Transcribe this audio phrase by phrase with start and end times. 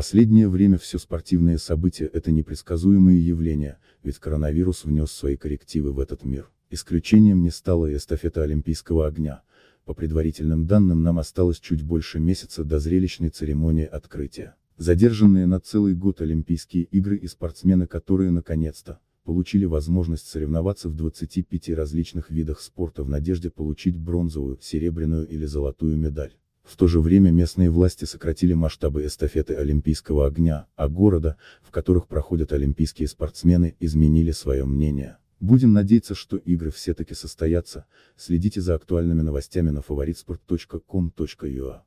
[0.00, 6.24] Последнее время все спортивные события это непредсказуемые явления, ведь коронавирус внес свои коррективы в этот
[6.24, 6.48] мир.
[6.70, 9.42] Исключением не стала и эстафета Олимпийского огня.
[9.84, 14.54] По предварительным данным нам осталось чуть больше месяца до зрелищной церемонии открытия.
[14.78, 21.68] Задержанные на целый год Олимпийские игры и спортсмены, которые наконец-то, получили возможность соревноваться в 25
[21.76, 26.32] различных видах спорта в надежде получить бронзовую, серебряную или золотую медаль.
[26.70, 32.06] В то же время местные власти сократили масштабы эстафеты Олимпийского огня, а города, в которых
[32.06, 35.16] проходят олимпийские спортсмены, изменили свое мнение.
[35.40, 41.82] Будем надеяться, что игры все-таки состоятся, следите за актуальными новостями на favoritsport.com.ua.